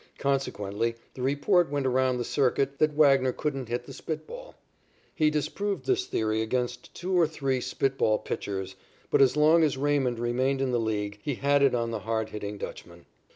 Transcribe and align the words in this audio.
Consequently 0.17 0.95
the 1.13 1.21
report 1.21 1.69
went 1.69 1.85
around 1.85 2.17
the 2.17 2.23
circuit 2.23 2.79
that 2.79 2.95
Wagner 2.95 3.31
couldn't 3.31 3.69
hit 3.69 3.83
the 3.83 3.93
spit 3.93 4.25
ball. 4.25 4.55
He 5.13 5.29
disproved 5.29 5.85
this 5.85 6.07
theory 6.07 6.41
against 6.41 6.91
two 6.95 7.13
or 7.13 7.27
three 7.27 7.61
spit 7.61 7.99
ball 7.99 8.17
pitchers, 8.17 8.75
but 9.11 9.21
as 9.21 9.37
long 9.37 9.61
as 9.61 9.77
Raymond 9.77 10.17
remained 10.17 10.59
in 10.59 10.71
the 10.71 10.79
League 10.79 11.19
he 11.21 11.35
had 11.35 11.61
it 11.61 11.75
on 11.75 11.91
the 11.91 11.99
hard 11.99 12.29
hitting 12.29 12.57
Dutchman. 12.57 13.05